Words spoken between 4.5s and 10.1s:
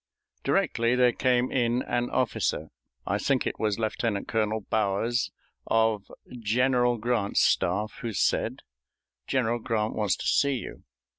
Bowers, of General Grant's staff who said: "General Grant